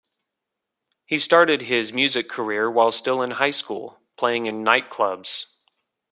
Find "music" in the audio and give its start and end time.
1.93-2.27